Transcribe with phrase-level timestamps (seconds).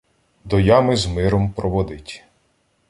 [0.43, 2.23] До ями з миром проводить.